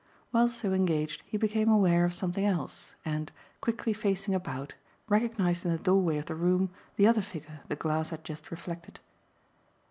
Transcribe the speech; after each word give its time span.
While 0.31 0.49
so 0.49 0.73
engaged 0.73 1.21
he 1.27 1.37
became 1.37 1.69
aware 1.69 2.05
of 2.05 2.13
something 2.15 2.43
else 2.43 2.95
and, 3.05 3.31
quickly 3.61 3.93
facing 3.93 4.33
about, 4.33 4.73
recognised 5.07 5.63
in 5.63 5.71
the 5.71 5.77
doorway 5.77 6.17
of 6.17 6.25
the 6.25 6.33
room 6.33 6.71
the 6.95 7.05
other 7.05 7.21
figure 7.21 7.59
the 7.67 7.75
glass 7.75 8.09
had 8.09 8.23
just 8.23 8.49
reflected. 8.49 8.99